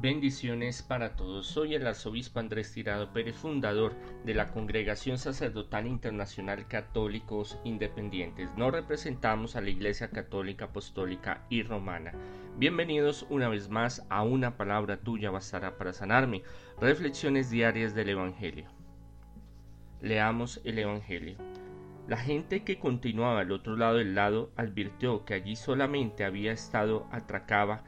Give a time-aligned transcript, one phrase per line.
[0.00, 1.48] Bendiciones para todos.
[1.48, 8.48] Soy el arzobispo Andrés Tirado Pérez, fundador de la Congregación Sacerdotal Internacional Católicos Independientes.
[8.56, 12.12] No representamos a la Iglesia Católica Apostólica y Romana.
[12.58, 16.44] Bienvenidos una vez más a Una palabra tuya bastará para sanarme.
[16.80, 18.68] Reflexiones diarias del Evangelio.
[20.00, 21.34] Leamos el Evangelio.
[22.06, 27.08] La gente que continuaba al otro lado del lado advirtió que allí solamente había estado
[27.10, 27.82] atracaba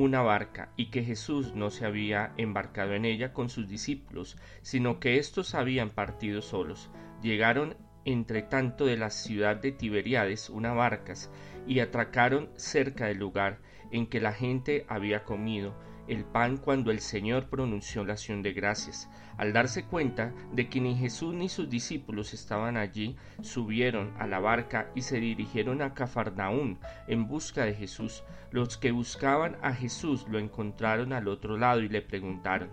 [0.00, 4.98] una barca y que Jesús no se había embarcado en ella con sus discípulos, sino
[4.98, 6.90] que éstos habían partido solos.
[7.22, 11.30] Llegaron entre tanto de la ciudad de Tiberíades unas barcas
[11.66, 13.58] y atracaron cerca del lugar
[13.90, 15.74] en que la gente había comido
[16.08, 19.08] el pan cuando el Señor pronunció la acción de gracias.
[19.36, 24.40] Al darse cuenta de que ni Jesús ni sus discípulos estaban allí, subieron a la
[24.40, 28.24] barca y se dirigieron a Cafarnaún en busca de Jesús.
[28.50, 32.70] Los que buscaban a Jesús lo encontraron al otro lado y le preguntaron,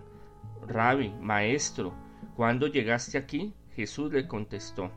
[0.66, 1.94] Rabbi, maestro,
[2.34, 3.54] ¿cuándo llegaste aquí?
[3.74, 4.90] Jesús le contestó,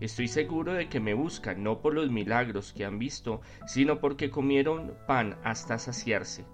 [0.00, 4.30] Estoy seguro de que me buscan no por los milagros que han visto, sino porque
[4.30, 6.46] comieron pan hasta saciarse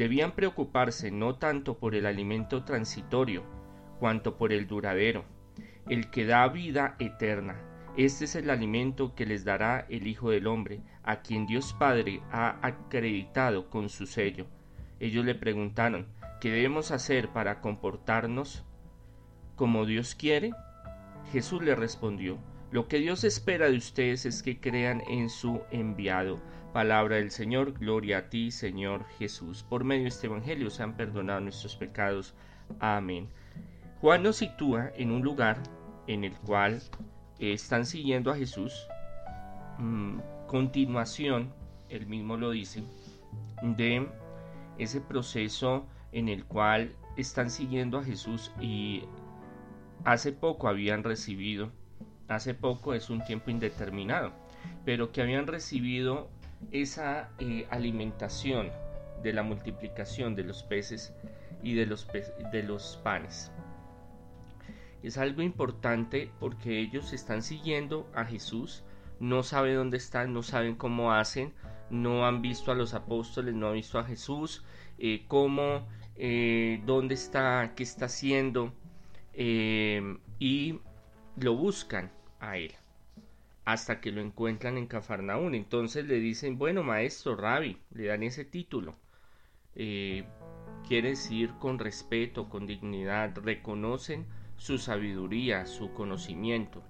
[0.00, 3.44] debían preocuparse no tanto por el alimento transitorio,
[3.98, 5.26] cuanto por el duradero,
[5.90, 7.60] el que da vida eterna.
[7.98, 12.22] Este es el alimento que les dará el Hijo del Hombre, a quien Dios Padre
[12.32, 14.46] ha acreditado con su sello.
[15.00, 16.06] Ellos le preguntaron,
[16.40, 18.64] ¿qué debemos hacer para comportarnos
[19.54, 20.52] como Dios quiere?
[21.30, 22.38] Jesús le respondió,
[22.70, 26.40] lo que Dios espera de ustedes es que crean en su enviado.
[26.72, 29.64] Palabra del Señor, gloria a ti, Señor Jesús.
[29.64, 32.34] Por medio de este Evangelio se han perdonado nuestros pecados.
[32.78, 33.28] Amén.
[34.00, 35.58] Juan nos sitúa en un lugar
[36.06, 36.80] en el cual
[37.40, 38.86] están siguiendo a Jesús.
[39.78, 41.52] Mm, continuación,
[41.88, 42.84] él mismo lo dice,
[43.62, 44.08] de
[44.78, 49.02] ese proceso en el cual están siguiendo a Jesús y
[50.04, 51.72] hace poco habían recibido
[52.30, 54.32] hace poco es un tiempo indeterminado,
[54.84, 56.30] pero que habían recibido
[56.72, 58.70] esa eh, alimentación
[59.22, 61.14] de la multiplicación de los peces
[61.62, 62.08] y de los,
[62.52, 63.50] de los panes.
[65.02, 68.84] Es algo importante porque ellos están siguiendo a Jesús,
[69.18, 71.52] no saben dónde están, no saben cómo hacen,
[71.90, 74.64] no han visto a los apóstoles, no han visto a Jesús,
[74.98, 78.72] eh, cómo, eh, dónde está, qué está haciendo,
[79.32, 80.80] y
[81.36, 82.74] lo buscan a él
[83.64, 85.54] hasta que lo encuentran en Cafarnaún.
[85.54, 88.96] Entonces le dicen, bueno, maestro, Rabbi, le dan ese título.
[89.74, 90.24] Eh,
[90.86, 94.26] quiere decir con respeto, con dignidad, reconocen
[94.56, 96.82] su sabiduría, su conocimiento.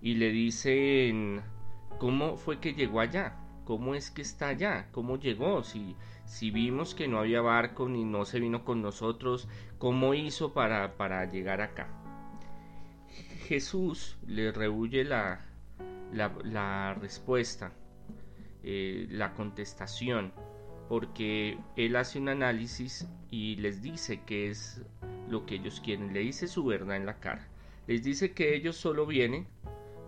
[0.00, 1.42] Y le dicen,
[1.98, 3.36] ¿cómo fue que llegó allá?
[3.64, 4.88] ¿Cómo es que está allá?
[4.90, 5.62] ¿Cómo llegó?
[5.62, 5.94] Si,
[6.24, 10.96] si vimos que no había barco ni no se vino con nosotros, ¿cómo hizo para,
[10.96, 11.88] para llegar acá?
[13.46, 15.51] Jesús le rehuye la,
[16.12, 17.72] la, respuesta,
[18.62, 20.32] eh, la contestación,
[20.88, 24.82] porque él hace un análisis y les dice que es
[25.28, 27.48] lo que ellos quieren, le dice su verdad en la cara,
[27.86, 29.46] les dice que ellos solo vienen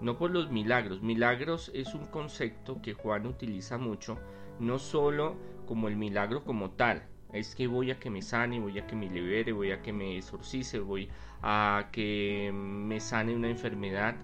[0.00, 4.18] no por los milagros, milagros es un concepto que Juan utiliza mucho,
[4.58, 8.78] no solo como el milagro como tal, es que voy a que me sane, voy
[8.78, 11.08] a que me libere, voy a que me exorcice, voy
[11.42, 14.14] a que me sane una enfermedad,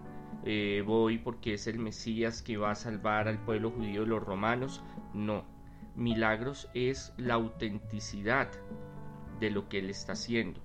[0.45, 4.23] eh, voy porque es el Mesías que va a salvar al pueblo judío de los
[4.23, 4.83] romanos.
[5.13, 5.45] No,
[5.97, 8.51] milagros es la autenticidad
[9.39, 10.61] de lo que él está haciendo,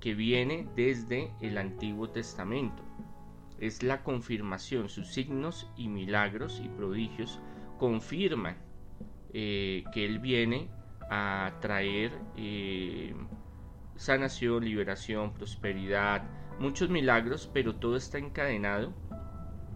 [0.00, 2.82] que viene desde el Antiguo Testamento.
[3.58, 7.40] Es la confirmación, sus signos y milagros y prodigios
[7.78, 8.56] confirman
[9.32, 10.68] eh, que él viene
[11.10, 13.14] a traer eh,
[13.96, 16.22] sanación, liberación, prosperidad,
[16.58, 18.92] muchos milagros, pero todo está encadenado,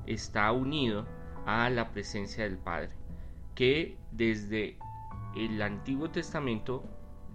[0.07, 1.07] está unido
[1.47, 2.91] a la presencia del Padre,
[3.55, 4.79] que desde
[5.37, 6.85] el Antiguo Testamento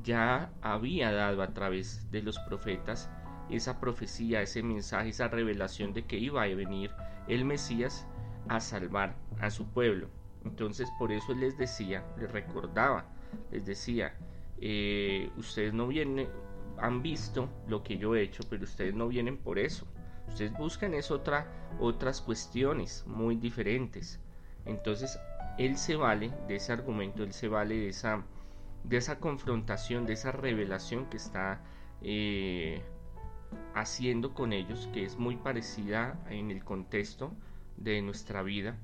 [0.03, 3.09] ya había dado a través de los profetas
[3.49, 6.91] esa profecía, ese mensaje, esa revelación de que iba a venir
[7.27, 8.05] el Mesías
[8.49, 10.09] a salvar a su pueblo.
[10.45, 13.05] Entonces por eso les decía, les recordaba,
[13.51, 14.13] les decía,
[14.59, 16.27] eh, ustedes no vienen,
[16.77, 19.87] han visto lo que yo he hecho, pero ustedes no vienen por eso.
[20.27, 21.47] Ustedes buscan es otra,
[21.79, 24.19] otras cuestiones muy diferentes.
[24.65, 25.19] Entonces,
[25.57, 28.23] él se vale de ese argumento, él se vale de esa,
[28.83, 31.61] de esa confrontación, de esa revelación que está
[32.01, 32.81] eh,
[33.73, 37.31] haciendo con ellos, que es muy parecida en el contexto
[37.77, 38.77] de nuestra vida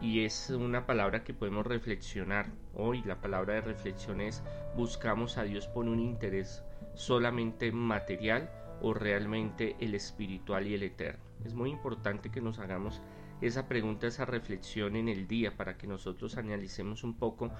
[0.00, 2.46] y es una palabra que podemos reflexionar.
[2.74, 4.42] Hoy la palabra de reflexión es
[4.76, 6.62] buscamos a Dios por un interés
[6.94, 8.50] solamente material
[8.80, 11.24] o realmente el espiritual y el eterno.
[11.44, 13.00] Es muy importante que nos hagamos
[13.40, 17.50] esa pregunta, esa reflexión en el día para que nosotros analicemos un poco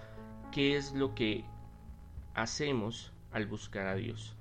[0.53, 1.44] qué es lo que
[2.35, 4.37] hacemos al buscar a Dios.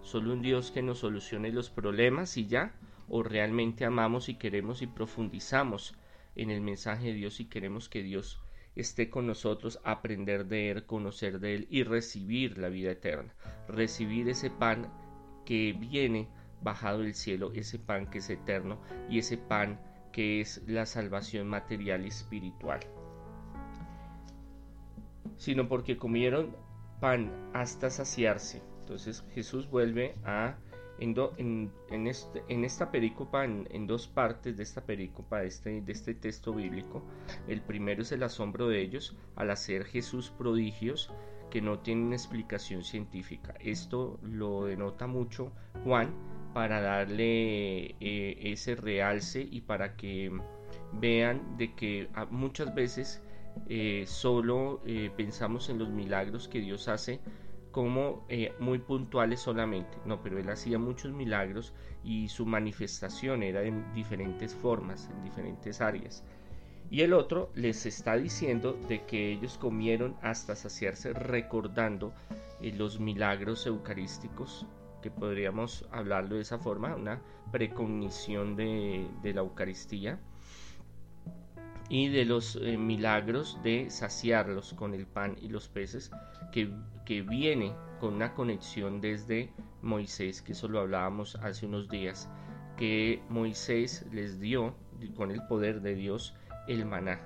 [0.00, 2.74] ¿Solo un Dios que nos solucione los problemas y ya?
[3.08, 5.94] ¿O realmente amamos y queremos y profundizamos
[6.36, 8.40] en el mensaje de Dios y queremos que Dios
[8.76, 13.34] esté con nosotros, aprender de Él, conocer de Él y recibir la vida eterna?
[13.68, 14.88] Recibir ese pan
[15.48, 16.28] que viene
[16.60, 18.78] bajado del cielo, ese pan que es eterno
[19.08, 19.80] y ese pan
[20.12, 22.80] que es la salvación material y espiritual.
[25.38, 26.54] Sino porque comieron
[27.00, 28.60] pan hasta saciarse.
[28.80, 30.58] Entonces Jesús vuelve a
[30.98, 36.12] en, este, en, esta pericopa, en, dos partes de esta pericopa, de este, de este
[36.12, 37.02] texto bíblico.
[37.46, 41.10] El primero es el asombro de ellos al hacer Jesús prodigios
[41.50, 43.54] que no tienen explicación científica.
[43.60, 45.52] Esto lo denota mucho
[45.84, 46.14] Juan
[46.54, 50.32] para darle eh, ese realce y para que
[50.92, 53.22] vean de que muchas veces
[53.68, 57.20] eh, solo eh, pensamos en los milagros que Dios hace
[57.70, 58.26] como
[58.58, 59.98] muy puntuales solamente.
[60.04, 65.80] No, pero Él hacía muchos milagros y su manifestación era en diferentes formas, en diferentes
[65.80, 66.24] áreas.
[66.90, 72.12] Y el otro les está diciendo de que ellos comieron hasta saciarse recordando
[72.60, 74.66] los milagros eucarísticos
[75.02, 77.20] que podríamos hablarlo de esa forma, una
[77.52, 80.18] precognición de, la Eucaristía
[81.88, 86.10] y de los eh, milagros de saciarlos con el pan y los peces,
[86.52, 86.70] que,
[87.06, 89.52] que, viene con una conexión desde
[89.82, 92.28] Moisés, que eso lo hablábamos hace unos días,
[92.76, 94.74] que Moisés les dio
[95.16, 96.34] con el poder de Dios
[96.68, 97.20] el maná.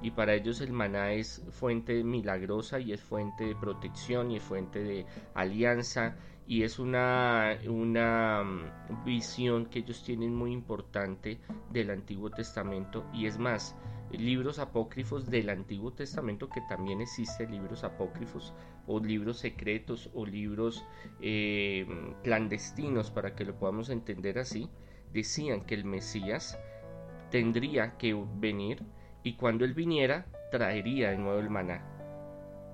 [0.00, 4.42] Y para ellos el maná es fuente milagrosa y es fuente de protección y es
[4.42, 6.16] fuente de alianza
[6.46, 11.38] y es una, una mm, visión que ellos tienen muy importante
[11.72, 13.76] del Antiguo Testamento y es más,
[14.10, 18.54] libros apócrifos del Antiguo Testamento que también existen libros apócrifos
[18.86, 20.84] o libros secretos o libros
[21.20, 21.86] eh,
[22.22, 24.70] clandestinos para que lo podamos entender así
[25.12, 26.58] decían que el Mesías
[27.30, 28.82] tendría que venir
[29.22, 31.98] y cuando él viniera traería de nuevo el maná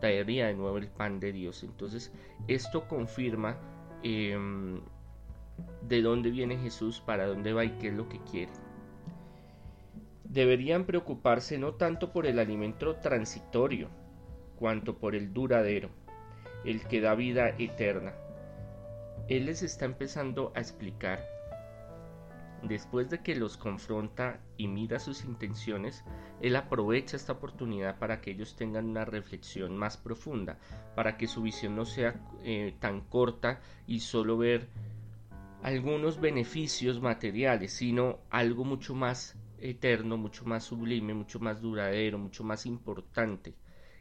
[0.04, 1.62] traería de nuevo el pan de Dios.
[1.62, 2.12] Entonces,
[2.46, 3.56] esto confirma
[4.02, 4.82] em,
[5.88, 8.52] de dónde viene Jesús, para dónde va y qué es lo que quiere.
[10.24, 13.88] Deberían preocuparse no tanto por el alimento transitorio,
[14.56, 15.88] cuanto por el duradero,
[16.66, 18.12] el que da vida eterna.
[19.28, 21.24] Él les está empezando a explicar
[22.68, 26.02] Después de que los confronta y mira sus intenciones,
[26.40, 30.58] él aprovecha esta oportunidad para que ellos tengan una reflexión más profunda,
[30.96, 34.68] para que su visión no sea eh, tan corta y solo ver
[35.62, 42.44] algunos beneficios materiales, sino algo mucho más eterno, mucho más sublime, mucho más duradero, mucho
[42.44, 43.54] más importante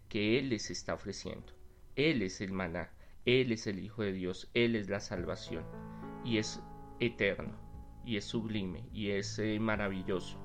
[0.08, 1.52] que Él les está ofreciendo.
[1.98, 2.94] Él es el maná,
[3.26, 5.66] Él es el Hijo de Dios, Él es la salvación
[6.24, 6.62] y es
[7.02, 7.73] eterno
[8.06, 10.38] y es sublime y es eh, maravilloso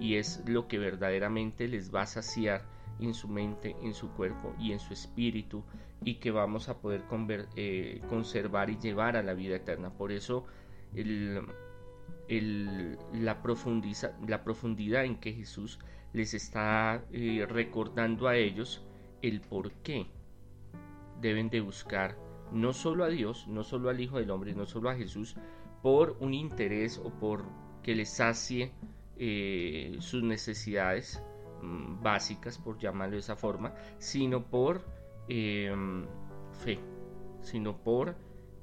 [0.00, 2.62] y es lo que verdaderamente les va a saciar
[3.00, 5.64] en su mente, en su cuerpo y en su espíritu
[6.04, 7.04] y que vamos a poder
[7.56, 9.90] eh, conservar y llevar a la vida eterna.
[9.90, 10.46] Por eso
[10.94, 11.46] el,
[13.12, 15.78] la, profundidad en que Jesús
[16.12, 18.84] les está eh, recordando a ellos
[19.22, 20.06] el por qué
[21.20, 22.16] deben de buscar
[22.52, 25.36] no solo a Dios, no solo al Hijo del Hombre, no solo a Jesús,
[25.82, 27.44] por un interés o por
[27.82, 28.72] que les sacie
[29.16, 31.22] eh, sus necesidades
[31.62, 34.84] mm, básicas, por llamarlo de esa forma, sino por
[35.28, 36.06] em,
[36.52, 36.78] fe,
[37.40, 38.16] sino por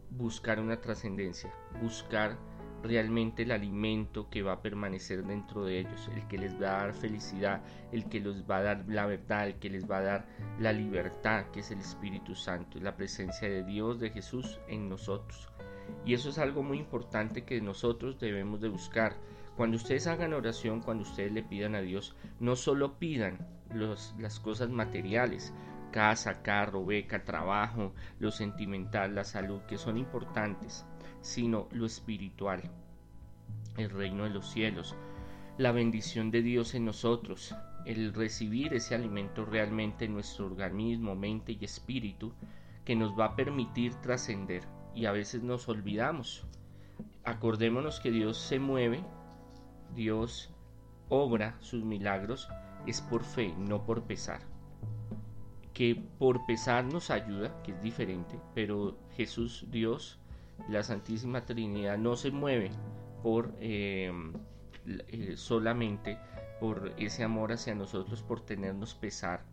[0.10, 2.38] buscar una trascendencia, buscar
[2.84, 6.82] realmente el alimento que va a permanecer dentro de ellos, el que les va a
[6.84, 10.04] dar felicidad, el que les va a dar la verdad, el que les va a
[10.04, 10.26] dar
[10.60, 15.50] la libertad, que es el Espíritu Santo, la presencia de Dios, de Jesús en nosotros.
[16.06, 19.18] Y eso es algo muy importante que nosotros debemos de buscar.
[19.56, 24.70] Cuando ustedes hagan oración, cuando ustedes le pidan a Dios, no solo pidan las cosas
[24.70, 25.54] materiales,
[25.92, 30.86] casa, carro, beca, trabajo, lo sentimental, la salud, que son importantes,
[31.22, 32.70] sino lo espiritual,
[33.78, 34.96] el reino de los cielos,
[35.58, 41.54] la bendición de Dios en nosotros, el recibir ese alimento realmente en nuestro organismo, mente
[41.54, 42.34] y espíritu,
[42.84, 44.64] que nos va a permitir trascender
[44.96, 46.46] y a veces nos olvidamos.
[47.24, 49.04] Acordémonos que Dios se mueve,
[49.94, 50.54] Dios
[51.10, 52.48] obra sus milagros
[52.88, 54.42] es por fe, no por pesar.
[55.74, 60.20] Que por pesar nos ayuda, que es diferente, pero Jesús, Dios,
[60.70, 62.72] la Santísima Trinidad no se mueve
[63.22, 64.12] por eh,
[64.86, 66.18] eh, solamente
[66.60, 69.44] por ese amor hacia nosotros, por tenernos pesar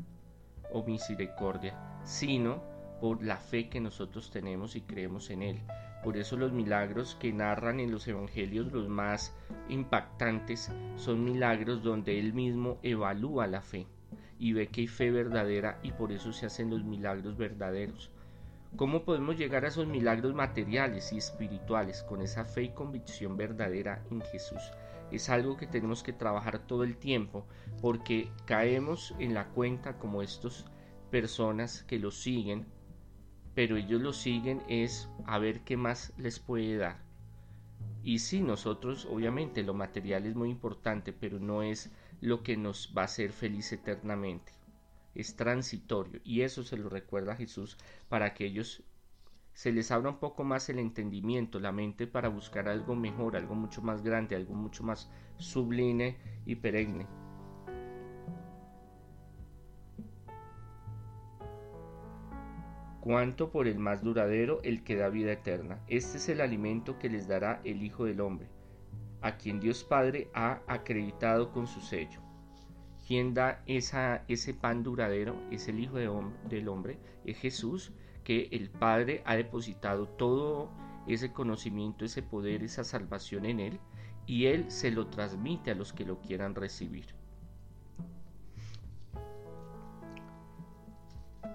[0.72, 2.62] o misericordia, sino
[3.02, 5.61] por la fe que nosotros tenemos y creemos en Él.
[6.04, 9.35] Por eso los milagros que narran en los evangelios los más
[9.68, 13.88] impactantes son milagros donde Él mismo evalúa la fe
[14.38, 18.12] y ve que hay fe verdadera y por eso se hacen los milagros verdaderos.
[18.76, 24.04] ¿Cómo podemos llegar a esos milagros materiales y espirituales con esa fe y convicción verdadera
[24.12, 24.62] en Jesús?
[25.11, 27.49] Es algo que tenemos que trabajar todo el tiempo
[27.80, 30.66] porque caemos en la cuenta como estas
[31.11, 32.64] personas que lo siguen,
[33.54, 37.02] pero ellos lo siguen es a ver qué más les puede dar.
[38.02, 41.90] Y sí, nosotros, obviamente, lo material es muy importante, pero no es
[42.21, 44.52] lo que nos va a hacer feliz eternamente
[45.14, 47.76] es transitorio y eso se lo recuerda Jesús
[48.09, 48.82] para que ellos
[49.52, 53.54] se les abra un poco más el entendimiento, la mente para buscar algo mejor, algo
[53.54, 56.16] mucho más grande, algo mucho más sublime
[56.47, 57.22] y perenne.
[63.02, 65.80] Cuanto por el más duradero, el que da vida eterna.
[65.88, 68.47] Este es el alimento que les dará el Hijo del Hombre,
[69.21, 72.21] a quien Dios Padre ha acreditado con su sello.
[73.04, 75.35] ¿Quién da esa, ese pan duradero?
[75.50, 77.92] Es el Hijo del Hombre, es Jesús,
[78.23, 80.71] que el Padre ha depositado todo
[81.09, 83.80] ese conocimiento, ese poder, esa salvación en Él,
[84.26, 87.06] y Él se lo transmite a los que lo quieran recibir.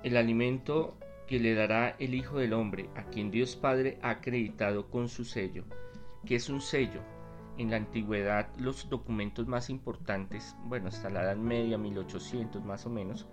[0.03, 4.89] El alimento que le dará el Hijo del Hombre, a quien Dios Padre ha acreditado
[4.89, 5.65] con su sello,
[6.25, 7.01] que es un sello,
[7.57, 12.89] en la antigüedad los documentos más importantes, bueno, hasta la Edad Media, 1800 más o
[12.89, 13.27] menos,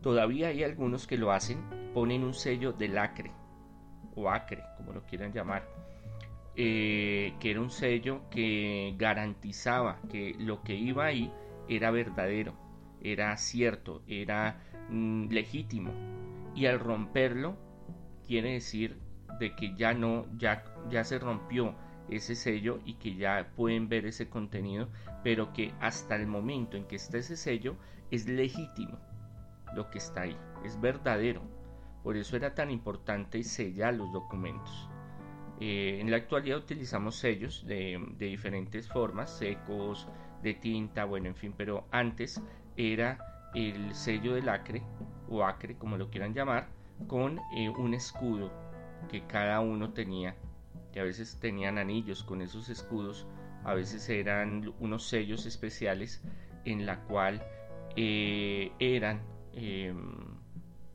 [0.00, 1.58] todavía hay algunos que lo hacen,
[1.94, 3.30] ponen un sello de lacre
[4.14, 5.68] o acre, como lo quieran llamar,
[6.56, 11.32] eh, que era un sello que garantizaba que lo que iba ahí
[11.68, 12.54] era verdadero,
[13.00, 14.60] era cierto, era
[14.90, 15.92] mm, legítimo.
[16.54, 17.56] Y al romperlo,
[18.26, 18.98] quiere decir
[19.38, 21.74] de que ya no, ya, ya se rompió
[22.10, 24.88] ese sello y que ya pueden ver ese contenido,
[25.22, 27.76] pero que hasta el momento en que está ese sello
[28.10, 28.98] es legítimo
[29.74, 31.42] lo que está ahí, es verdadero.
[32.02, 34.88] Por eso era tan importante sellar los documentos.
[35.60, 40.08] Eh, en la actualidad utilizamos sellos de, diferentes formas, secos,
[40.42, 42.42] de tinta, bueno, en fin, pero antes
[42.76, 44.82] era el sello del acre
[45.28, 46.68] o acre, como lo quieran llamar,
[47.06, 48.50] con eh, un escudo
[49.10, 50.36] que cada uno tenía
[50.92, 53.26] que a veces tenían anillos con esos escudos,
[53.64, 56.22] a veces eran unos sellos especiales
[56.64, 57.42] en la cual
[57.96, 59.22] eh, eran
[59.54, 60.12] em,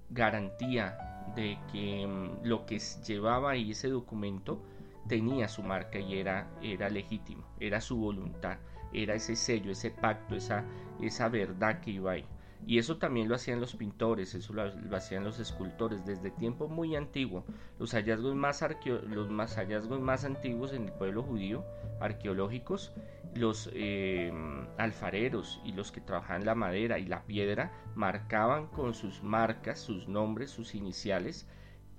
[0.09, 0.97] garantía
[1.35, 4.61] de que em, lo que llevaba ahí ese documento
[5.07, 8.57] tenía su marca y era, era legítimo, era su voluntad,
[8.93, 10.63] era ese sello, ese pacto, esa,
[11.01, 12.25] esa verdad que iba ahí.
[12.65, 16.95] Y eso también lo hacían los pintores, eso lo, hacían los escultores desde tiempo muy
[16.95, 17.45] antiguo.
[17.79, 18.63] Los hallazgos más,
[19.07, 21.63] los más hallazgos más antiguos en el pueblo judío,
[21.99, 22.93] arqueológicos,
[23.35, 24.33] los eh,
[24.77, 30.07] alfareros y los que trabajaban la madera y la piedra marcaban con sus marcas, sus
[30.07, 31.47] nombres, sus iniciales,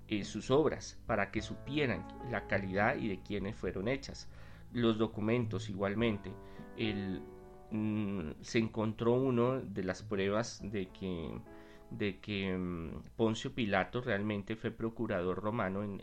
[0.09, 4.29] eh, sus obras, para que supieran la calidad y de quiénes fueron hechas.
[4.73, 6.33] Los documentos igualmente.
[6.77, 7.23] El,
[7.71, 11.31] Mm, se encontró uno de las pruebas de que,
[11.91, 16.01] de que mm, Poncio Pilato realmente fue procurador romano en,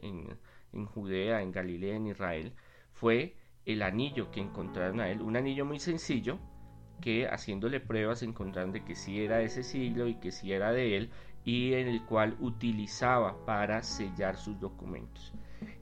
[0.74, 2.54] en, Judea, en Galilea, en Israel,
[2.92, 6.38] fue el anillo que encontraron a él, un anillo muy sencillo
[7.02, 10.72] que haciéndole pruebas encontraron de que sí era de ese siglo y que sí era
[10.72, 11.10] de él
[11.44, 15.34] y en el cual utilizaba para sellar sus documentos.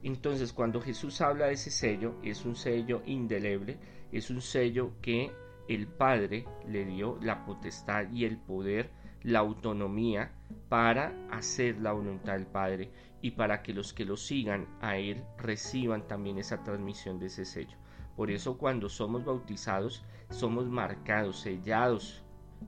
[0.02, 3.78] Entonces cuando Jesús habla de ese sello, es un sello indeleble,
[4.12, 5.30] es un sello que
[5.68, 8.90] el Padre le dio la potestad y el poder,
[9.22, 10.32] la autonomía
[10.68, 12.90] para hacer la voluntad del Padre
[13.22, 17.44] y para que los que lo sigan a Él reciban también esa transmisión de ese
[17.44, 17.76] sello.
[18.16, 22.22] Por eso cuando somos bautizados somos marcados, sellados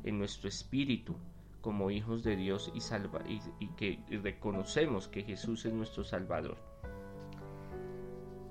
[0.05, 1.17] en nuestro espíritu
[1.61, 6.57] como hijos de Dios y, y, que reconocemos que Jesús es nuestro Salvador.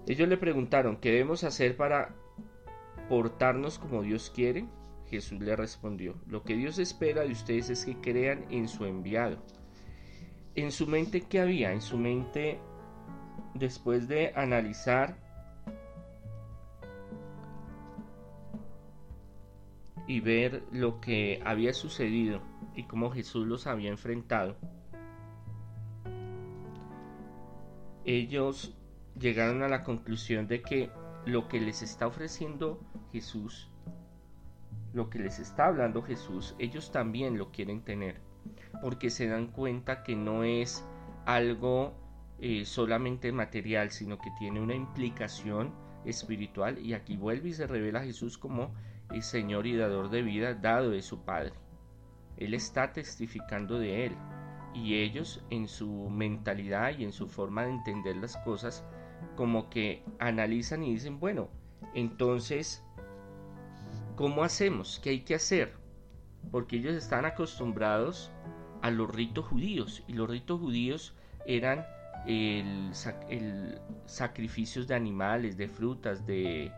[0.08, 2.14] Ellos le preguntaron, ¿qué debemos hacer para
[3.10, 4.66] portarnos como Dios quiere?
[5.10, 9.38] Jesús le respondió, lo que Dios espera de ustedes es que crean en su enviado.
[10.56, 11.72] En su mente, ¿qué había?
[11.72, 12.60] En su mente,
[13.54, 15.18] después de analizar
[20.08, 22.42] y ver lo que había sucedido
[22.76, 24.56] y cómo Jesús los había enfrentado,
[28.06, 28.76] ellos
[29.20, 30.90] llegaron a la conclusión de que
[31.26, 32.80] lo que les está ofreciendo
[33.12, 33.70] Jesús,
[34.94, 38.22] lo que les está hablando Jesús, ellos también lo quieren tener,
[38.82, 40.86] porque se dan cuenta que no es
[41.26, 41.94] algo
[42.40, 45.74] eh, solamente material, sino que tiene una implicación
[46.06, 48.74] espiritual y aquí vuelve y se revela Jesús como
[49.12, 51.54] el Señor y dador de vida dado de su Padre.
[52.38, 54.16] Él está testificando de Él
[54.74, 58.84] y ellos en su mentalidad y en su forma de entender las cosas
[59.36, 61.50] como que analizan y dicen, bueno,
[61.94, 62.84] entonces,
[64.16, 65.00] ¿cómo hacemos?
[65.04, 65.74] ¿Qué hay que hacer?
[66.52, 68.32] Porque ellos están acostumbrados
[68.82, 71.86] a los ritos judíos y los ritos judíos eran
[72.28, 72.92] el,
[74.06, 76.72] sacrificios de animales, de frutas, de,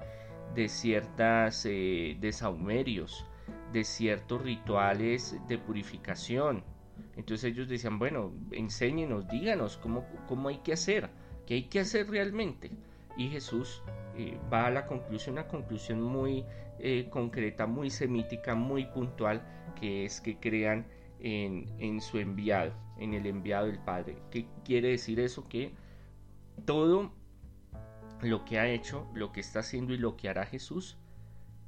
[0.56, 3.26] de ciertas eh, de saumerios,
[3.74, 6.64] de ciertos rituales de purificación.
[7.16, 11.10] Entonces ellos decían, bueno, enséñenos, díganos cómo, cómo hay que hacer,
[11.48, 12.70] qué hay que hacer realmente.
[13.18, 13.82] Y Jesús
[14.16, 16.46] eh, va a la conclusión, una conclusión muy
[16.78, 19.42] eh, concreta, muy semítica, muy puntual,
[19.80, 20.86] que es que crean
[21.20, 24.18] en, en su enviado, en el enviado del Padre.
[24.30, 25.50] ¿Qué quiere decir eso?
[25.50, 25.74] Que
[26.66, 27.12] todo
[28.22, 30.98] lo que ha hecho, lo que está haciendo y lo que hará Jesús,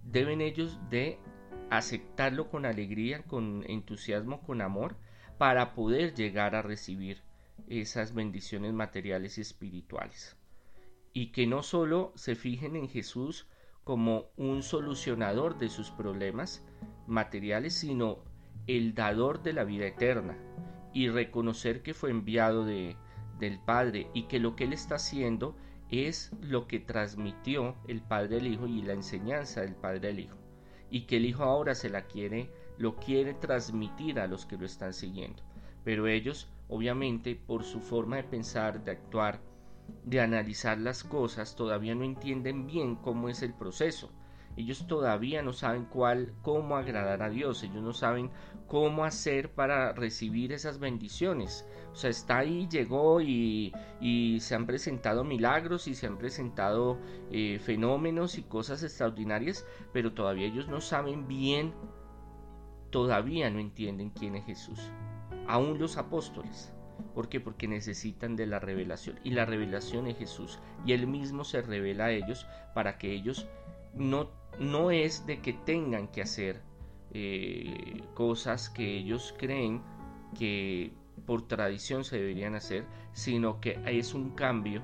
[0.04, 1.18] deben ellos de
[1.70, 4.96] aceptarlo con alegría, con entusiasmo, con amor,
[5.38, 7.22] para poder llegar a recibir
[7.68, 10.38] esas bendiciones materiales y espirituales.
[11.14, 13.48] Y que no solo se fijen en Jesús
[13.84, 16.64] como un solucionador de sus problemas
[17.08, 18.24] materiales, sino
[18.68, 20.38] el dador de la vida eterna
[20.94, 22.96] y reconocer que fue enviado de,
[23.40, 25.56] del Padre y que lo que Él está haciendo
[25.90, 30.38] es lo que transmitió el Padre del Hijo y la enseñanza del Padre del Hijo
[30.92, 34.66] y que el Hijo ahora se la quiere, lo quiere transmitir a los que lo
[34.66, 35.44] están siguiendo.
[35.84, 39.42] Pero ellos, obviamente, por su forma de pensar, de actuar,
[40.04, 44.12] de analizar las cosas, todavía no entienden bien cómo es el proceso
[44.60, 48.30] ellos todavía no saben cuál, cómo agradar a Dios, ellos no saben
[48.68, 51.66] cómo hacer para recibir esas bendiciones.
[51.94, 53.72] O sea, está ahí, llegó y,
[54.42, 57.00] se han presentado milagros y se han presentado
[57.32, 61.74] eh, fenómenos y cosas extraordinarias, pero todavía ellos no saben bien,
[62.90, 64.92] todavía no entienden quién es Jesús.
[65.50, 66.72] Aún los apóstoles.
[67.14, 67.40] ¿Por qué?
[67.40, 69.20] Porque necesitan de la revelación.
[69.24, 70.60] Y la revelación es Jesús.
[70.86, 73.48] Y Él mismo se revela a ellos para que ellos
[73.94, 76.62] no no es de que tengan que hacer
[77.12, 79.82] eh, cosas que ellos creen
[80.38, 80.94] que
[81.26, 84.82] por tradición se deberían hacer, sino que es un cambio,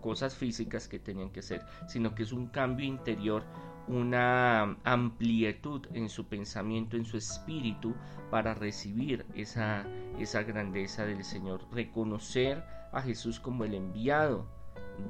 [0.00, 3.44] cosas físicas que tenían que hacer, sino que es un cambio interior,
[3.88, 7.94] una amplitud en su pensamiento, en su espíritu,
[8.30, 9.84] para recibir esa,
[10.18, 14.46] esa grandeza del Señor, reconocer a Jesús como el enviado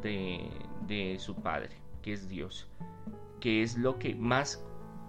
[0.03, 0.51] de,
[0.87, 2.69] de su Padre, que es Dios
[3.43, 4.65] que es lo que más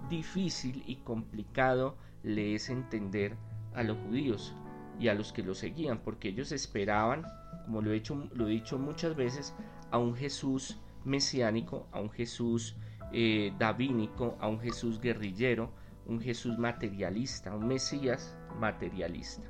[0.10, 3.38] difícil y complicado le es entender
[3.76, 4.56] a los judíos
[5.00, 7.28] y a los que lo seguían, porque ellos esperaban,
[7.66, 9.54] como lo he, hecho, lo he dicho muchas veces,
[9.92, 12.76] a un Jesús mesiánico, a un Jesús
[13.14, 15.72] eh, davínico, a un Jesús guerrillero,
[16.06, 19.50] un Jesús materialista, un Mesías materialista.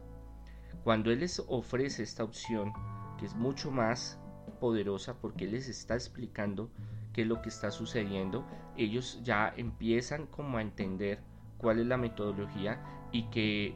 [0.84, 2.74] Cuando Él les ofrece esta opción,
[3.18, 4.20] que es mucho más
[4.60, 6.70] poderosa porque les está explicando
[7.14, 8.46] qué es lo que está sucediendo,
[8.78, 11.20] ellos ya empiezan como a entender
[11.58, 13.76] cuál es la metodología y que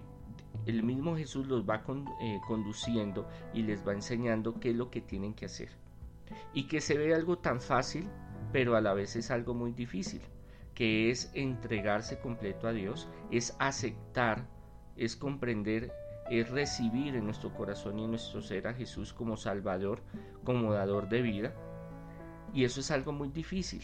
[0.66, 1.84] el mismo Jesús los va
[2.22, 5.70] eh, conduciendo y les va enseñando qué es lo que tienen que hacer.
[6.54, 8.10] Y que se ve algo tan fácil,
[8.52, 10.22] pero a la vez es algo muy difícil,
[10.74, 14.48] que es entregarse completo a Dios, es aceptar,
[14.96, 15.92] es comprender,
[16.30, 20.02] es recibir en nuestro corazón y en nuestro ser a Jesús como Salvador,
[20.44, 21.54] como dador de vida
[22.54, 23.82] y eso es algo muy difícil,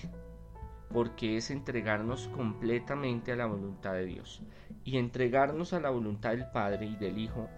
[0.92, 4.42] porque es entregarnos completamente a la voluntad de Dios.
[4.84, 7.50] Y entregarnos a la voluntad del Padre y del Hijo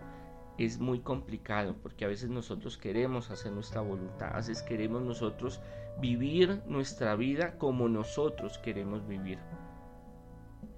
[0.57, 5.61] es muy complicado, porque a veces nosotros queremos hacer nuestra voluntad, a veces queremos nosotros
[5.99, 9.39] vivir nuestra vida como nosotros queremos vivir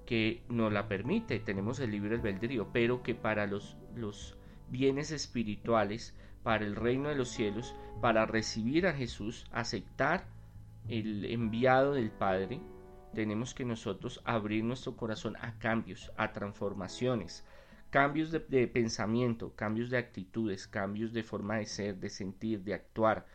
[0.07, 4.37] que nos la permite, tenemos el libre albedrío, pero que para los, los
[4.69, 10.29] bienes espirituales para el reino de los cielos, para recibir a Jesús, aceptar
[10.87, 12.61] el enviado del Padre,
[13.13, 17.45] tenemos que nosotros abrir nuestro corazón a cambios, a transformaciones,
[17.89, 23.26] cambios de, pensamiento, cambios de actitudes, cambios de forma de ser, de sentir, de actuar,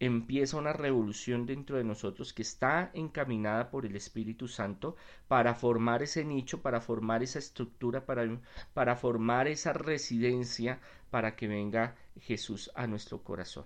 [0.00, 6.02] empieza una revolución dentro de nosotros que está encaminada por el Espíritu Santo para formar
[6.02, 8.24] ese nicho, para formar esa estructura, para,
[8.74, 10.80] para formar esa residencia
[11.10, 13.64] para que venga Jesús a nuestro corazón.